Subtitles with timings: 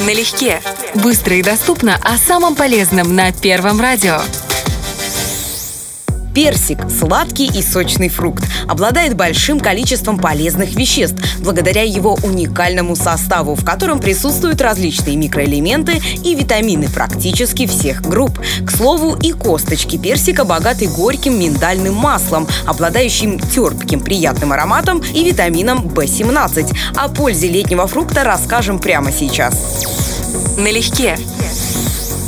[0.00, 0.60] Налегке.
[0.94, 4.20] Быстро и доступно о самом полезном на Первом радио.
[6.36, 8.44] Персик– сладкий и сочный фрукт.
[8.68, 16.34] Обладает большим количеством полезных веществ, благодаря его уникальному составу, в котором присутствуют различные микроэлементы и
[16.34, 18.38] витамины практически всех групп.
[18.66, 25.88] К слову, и косточки персика богаты горьким миндальным маслом, обладающим терпким приятным ароматом и витамином
[25.88, 26.70] В17.
[26.96, 29.86] О пользе летнего фрукта расскажем прямо сейчас.
[30.58, 31.16] Налегке.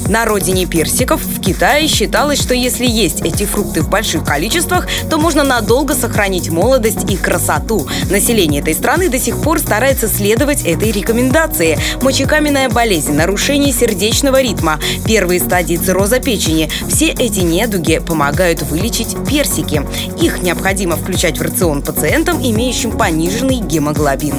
[0.08, 5.42] На родине персиков Китае считалось, что если есть эти фрукты в больших количествах, то можно
[5.42, 7.88] надолго сохранить молодость и красоту.
[8.10, 11.78] Население этой страны до сих пор старается следовать этой рекомендации.
[12.02, 19.86] Мочекаменная болезнь, нарушение сердечного ритма, первые стадии цирроза печени– все эти недуги помогают вылечить персики.
[20.20, 24.34] Их необходимо включать в рацион пациентам, имеющим пониженный гемоглобин.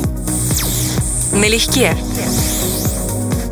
[1.34, 1.96] Налегке.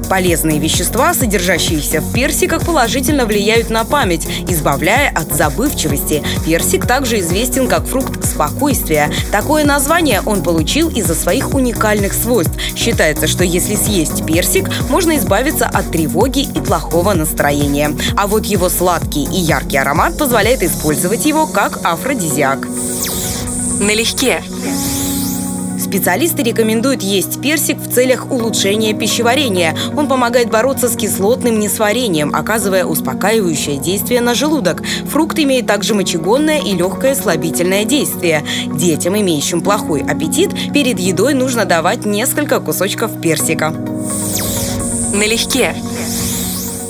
[0.09, 6.23] Полезные вещества, содержащиеся в персиках, положительно влияют на память, избавляя от забывчивости.
[6.45, 9.11] Персик также известен как фрукт спокойствия.
[9.31, 12.53] Такое название он получил из-за своих уникальных свойств.
[12.75, 17.91] Считается, что если съесть персик, можно избавиться от тревоги и плохого настроения.
[18.15, 22.67] А вот его сладкий и яркий аромат позволяет использовать его как афродизиак.
[23.79, 24.41] Налегке.
[25.87, 29.73] Специалисты рекомендуют есть персик в целях улучшения пищеварения.
[29.95, 34.83] Он помогает бороться с кислотным несварением, оказывая успокаивающее действие на желудок.
[35.09, 38.43] Фрукт имеет также мочегонное и легкое слабительное действие.
[38.65, 43.73] Детям, имеющим плохой аппетит, перед едой нужно давать несколько кусочков персика.
[45.13, 45.73] Налегке.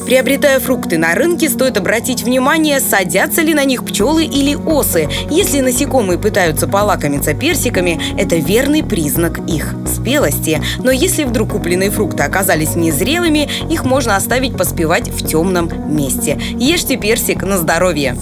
[0.08, 5.10] Приобретая фрукты на рынке, стоит обратить внимание, садятся ли на них пчелы или осы.
[5.30, 10.62] Если насекомые пытаются полакомиться персиками, это верный признак их спелости.
[10.78, 16.40] Но если вдруг купленные фрукты оказались незрелыми, их можно оставить поспевать в темном месте.
[16.58, 18.16] Ешьте персик на здоровье.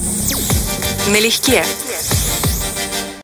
[1.11, 1.61] Налегке.